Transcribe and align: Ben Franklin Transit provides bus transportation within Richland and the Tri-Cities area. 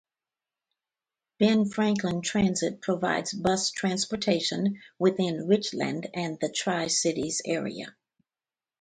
Ben 1.37 1.65
Franklin 1.69 2.23
Transit 2.23 2.81
provides 2.81 3.33
bus 3.33 3.69
transportation 3.69 4.81
within 4.97 5.47
Richland 5.47 6.09
and 6.15 6.39
the 6.39 6.49
Tri-Cities 6.51 7.43
area. 7.45 7.95